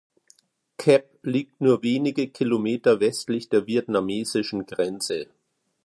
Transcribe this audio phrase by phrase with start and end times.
[0.79, 5.27] Kep liegt nur wenige Kilometer westlich der vietnamesischen Grenze.